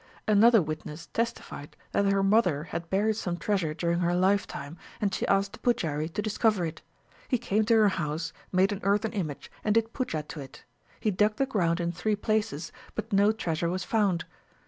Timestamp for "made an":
8.51-8.79